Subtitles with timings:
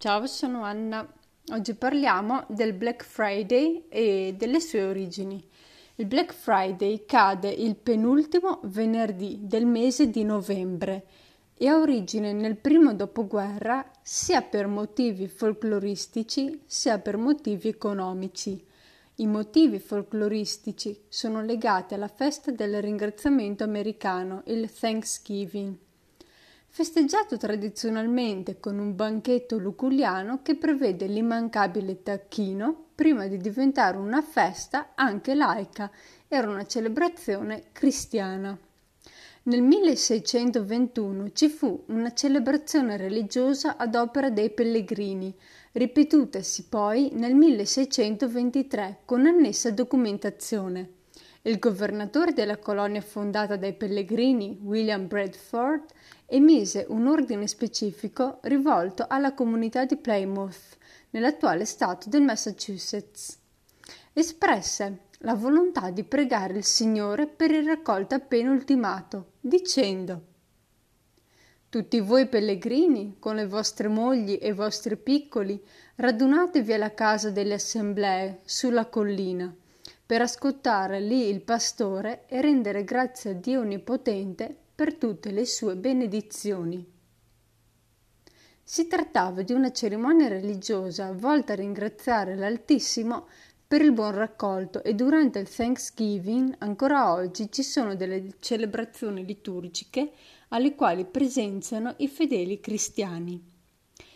[0.00, 1.04] Ciao, sono Anna.
[1.50, 5.44] Oggi parliamo del Black Friday e delle sue origini.
[5.96, 11.04] Il Black Friday cade il penultimo venerdì del mese di novembre
[11.52, 18.64] e ha origine nel primo dopoguerra sia per motivi folcloristici sia per motivi economici.
[19.16, 25.76] I motivi folcloristici sono legati alla festa del ringraziamento americano, il Thanksgiving
[26.78, 34.92] festeggiato tradizionalmente con un banchetto luculliano che prevede l'immancabile tacchino prima di diventare una festa
[34.94, 35.90] anche laica,
[36.28, 38.56] era una celebrazione cristiana.
[39.42, 45.34] Nel 1621 ci fu una celebrazione religiosa ad opera dei pellegrini,
[45.72, 50.97] ripetutasi poi nel 1623 con annessa documentazione.
[51.48, 55.84] Il governatore della colonia fondata dai pellegrini, William Bradford,
[56.26, 60.76] emise un ordine specifico rivolto alla comunità di Plymouth,
[61.08, 63.38] nell'attuale stato del Massachusetts.
[64.12, 70.22] Espresse la volontà di pregare il Signore per il raccolto appena ultimato, dicendo
[71.70, 75.58] Tutti voi pellegrini, con le vostre mogli e i vostri piccoli,
[75.94, 79.50] radunatevi alla casa delle assemblee sulla collina
[80.08, 85.76] per ascoltare lì il pastore e rendere grazie a Dio Onnipotente per tutte le sue
[85.76, 86.82] benedizioni.
[88.62, 93.26] Si trattava di una cerimonia religiosa volta a ringraziare l'Altissimo
[93.66, 100.12] per il buon raccolto e durante il Thanksgiving ancora oggi ci sono delle celebrazioni liturgiche
[100.48, 103.56] alle quali presenziano i fedeli cristiani.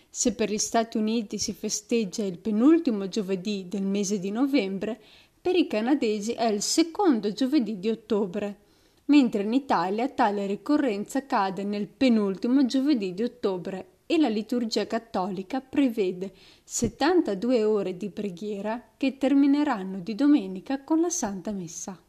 [0.08, 5.00] Se per gli Stati Uniti si festeggia il penultimo giovedì del mese di novembre,
[5.42, 8.58] per i canadesi è il secondo giovedì di ottobre,
[9.06, 15.60] mentre in Italia tale ricorrenza cade nel penultimo giovedì di ottobre e la liturgia cattolica
[15.60, 22.00] prevede 72 ore di preghiera che termineranno di domenica con la Santa Messa.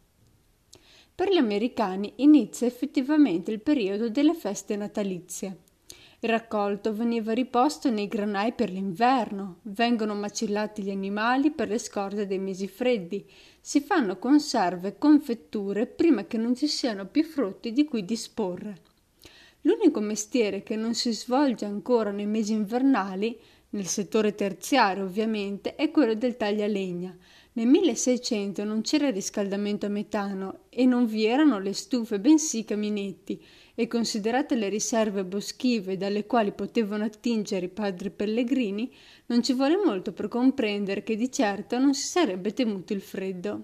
[1.15, 5.62] Per gli americani inizia effettivamente il periodo delle feste natalizie.
[6.23, 12.25] Il raccolto veniva riposto nei granai per l'inverno, vengono macellati gli animali per le scorte
[12.25, 13.29] dei mesi freddi,
[13.59, 18.77] si fanno conserve e confetture prima che non ci siano più frutti di cui disporre.
[19.63, 23.37] L'unico mestiere che non si svolge ancora nei mesi invernali,
[23.71, 27.13] nel settore terziario ovviamente, è quello del taglialegna.
[27.55, 32.65] Nel 1600 non c'era riscaldamento a metano e non vi erano le stufe, bensì i
[32.65, 33.43] caminetti,
[33.75, 38.93] e considerate le riserve boschive dalle quali potevano attingere i padri pellegrini,
[39.27, 43.63] non ci vuole molto per comprendere che di certo non si sarebbe temuto il freddo.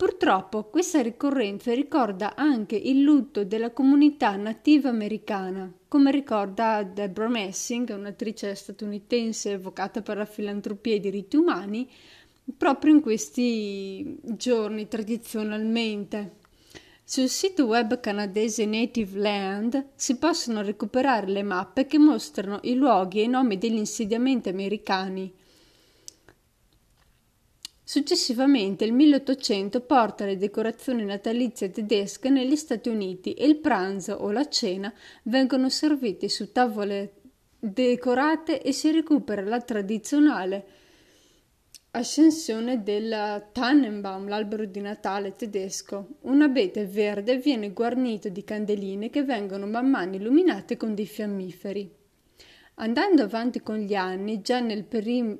[0.00, 7.90] Purtroppo questa ricorrenza ricorda anche il lutto della comunità nativa americana, come ricorda Deborah Messing,
[7.90, 11.86] un'attrice statunitense evocata per la filantropia e i diritti umani,
[12.56, 16.39] proprio in questi giorni tradizionalmente.
[17.10, 23.18] Sul sito web canadese Native Land si possono recuperare le mappe che mostrano i luoghi
[23.18, 25.34] e i nomi degli insediamenti americani.
[27.82, 34.30] Successivamente il 1800 porta le decorazioni natalizie tedesche negli Stati Uniti e il pranzo o
[34.30, 34.94] la cena
[35.24, 37.14] vengono serviti su tavole
[37.58, 40.79] decorate e si recupera la tradizionale
[41.92, 46.18] Ascensione del Tannenbaum, l'albero di Natale tedesco.
[46.20, 51.92] Un abete verde viene guarnito di candeline che vengono man mano illuminate con dei fiammiferi.
[52.74, 55.36] Andando avanti con gli anni, già nel primo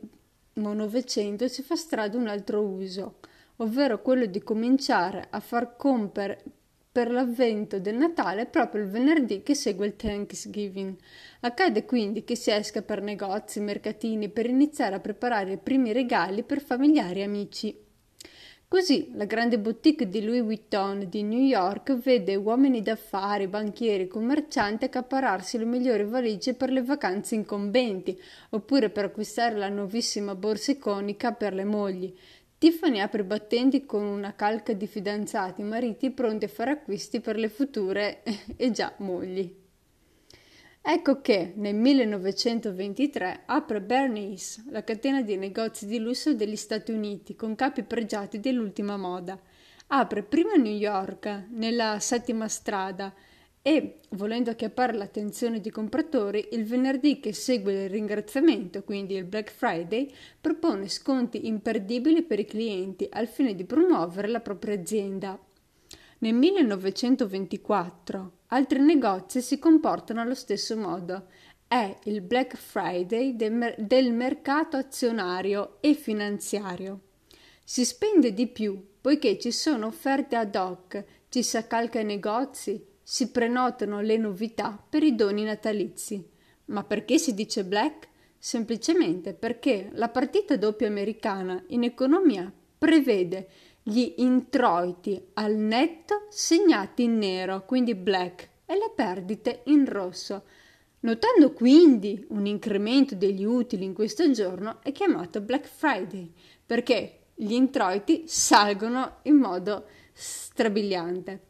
[0.54, 3.20] Novecento si fa strada un altro uso,
[3.58, 6.42] ovvero quello di cominciare a far comper
[6.92, 10.96] per l'avvento del Natale proprio il venerdì che segue il Thanksgiving.
[11.40, 16.42] Accade quindi che si esca per negozi, mercatini per iniziare a preparare i primi regali
[16.42, 17.88] per familiari e amici.
[18.66, 24.84] Così la grande boutique di Louis Vuitton di New York vede uomini d'affari, banchieri, commercianti
[24.84, 28.16] accapararsi le migliori valigie per le vacanze incombenti,
[28.50, 32.16] oppure per acquistare la nuovissima borsa iconica per le mogli.
[32.60, 37.38] Tiffany apre i battenti con una calca di fidanzati, mariti pronti a fare acquisti per
[37.38, 38.22] le future
[38.54, 39.50] e già mogli.
[40.82, 47.34] Ecco che nel 1923 apre Bernice, la catena di negozi di lusso degli Stati Uniti,
[47.34, 49.40] con capi pregiati dell'ultima moda.
[49.86, 53.14] Apre prima New York, nella settima strada,
[53.62, 59.50] e, volendo acchiappare l'attenzione dei compratori, il venerdì che segue il ringraziamento, quindi il Black
[59.50, 60.10] Friday,
[60.40, 65.38] propone sconti imperdibili per i clienti al fine di promuovere la propria azienda.
[66.18, 71.26] Nel 1924 altri negozi si comportano allo stesso modo.
[71.68, 77.00] è il Black Friday del mercato azionario e finanziario.
[77.62, 82.84] Si spende di più poiché ci sono offerte ad hoc, ci si accalca ai negozi,
[83.10, 86.24] si prenotano le novità per i doni natalizi.
[86.66, 88.06] Ma perché si dice black?
[88.38, 93.48] Semplicemente perché la partita doppia americana in economia prevede
[93.82, 100.44] gli introiti al netto segnati in nero, quindi black, e le perdite in rosso.
[101.00, 106.32] Notando quindi un incremento degli utili in questo giorno è chiamato Black Friday
[106.64, 111.48] perché gli introiti salgono in modo strabiliante.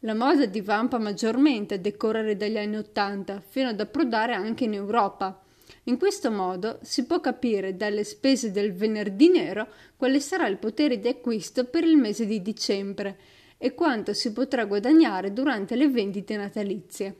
[0.00, 5.42] La moda divampa maggiormente a decorrere dagli anni Ottanta fino ad approdare anche in Europa.
[5.84, 11.00] In questo modo si può capire dalle spese del venerdì nero quale sarà il potere
[11.00, 13.18] di acquisto per il mese di dicembre
[13.58, 17.16] e quanto si potrà guadagnare durante le vendite natalizie.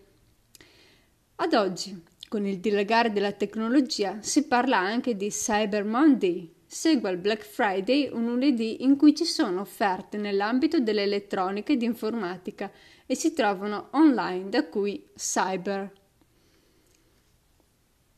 [1.36, 6.50] Ad oggi, con il dilagare della tecnologia, si parla anche di Cyber Monday.
[6.72, 11.84] Segua il Black Friday un lunedì in cui ci sono offerte nell'ambito dell'elettronica e di
[11.84, 12.70] informatica
[13.06, 15.90] e si trovano online, da cui cyber.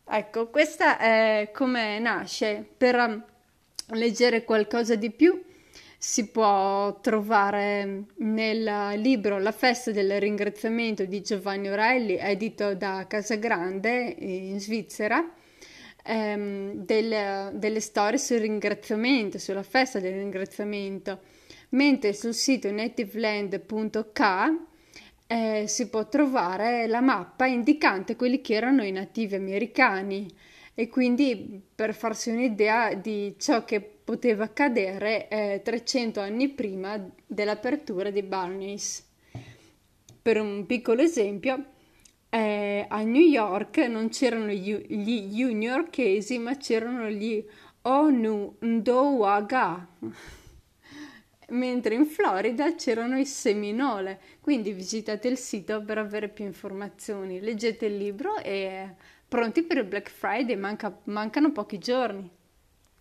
[0.04, 2.68] Ecco, questa è come nasce.
[2.76, 3.24] Per
[3.94, 5.42] leggere qualcosa di più
[5.96, 14.14] si può trovare nel libro La festa del ringraziamento di Giovanni Orelli, edito da Casagrande
[14.18, 15.40] in Svizzera,
[16.02, 21.20] ehm, del, delle storie sul ringraziamento, sulla festa del ringraziamento,
[21.70, 24.20] mentre sul sito nativeland.k
[25.26, 30.28] eh, si può trovare la mappa indicante quelli che erano i nativi americani
[30.74, 38.10] e quindi per farsi un'idea di ciò che poteva accadere eh, 300 anni prima dell'apertura
[38.10, 39.08] di Barneys.
[40.20, 41.64] Per un piccolo esempio,
[42.34, 47.44] eh, a New York non c'erano gli, gli newyorkesi, ma c'erano gli
[47.82, 49.86] Onu Ndowaga,
[51.50, 54.18] mentre in Florida c'erano i Seminole.
[54.40, 58.94] Quindi visitate il sito per avere più informazioni, leggete il libro e
[59.28, 62.30] pronti per il Black Friday, manca, mancano pochi giorni.